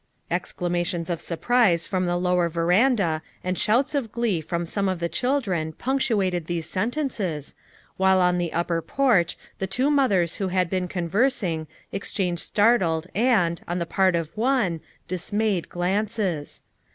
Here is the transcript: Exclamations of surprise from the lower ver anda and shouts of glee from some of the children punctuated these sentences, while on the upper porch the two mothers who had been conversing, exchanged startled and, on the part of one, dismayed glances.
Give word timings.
Exclamations 0.31 1.11
of 1.11 1.21
surprise 1.21 1.85
from 1.85 2.07
the 2.07 2.17
lower 2.17 2.49
ver 2.49 2.71
anda 2.71 3.21
and 3.43 3.55
shouts 3.59 3.93
of 3.93 4.11
glee 4.11 4.41
from 4.41 4.65
some 4.65 4.89
of 4.89 4.97
the 4.97 5.07
children 5.07 5.73
punctuated 5.73 6.47
these 6.47 6.67
sentences, 6.67 7.53
while 7.97 8.19
on 8.19 8.39
the 8.39 8.51
upper 8.51 8.81
porch 8.81 9.37
the 9.59 9.67
two 9.67 9.91
mothers 9.91 10.37
who 10.37 10.47
had 10.47 10.71
been 10.71 10.87
conversing, 10.87 11.67
exchanged 11.91 12.41
startled 12.41 13.05
and, 13.13 13.61
on 13.67 13.77
the 13.77 13.85
part 13.85 14.15
of 14.15 14.35
one, 14.35 14.81
dismayed 15.07 15.69
glances. 15.69 16.63